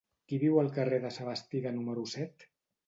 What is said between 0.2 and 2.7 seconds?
Qui viu al carrer de Sabastida número set?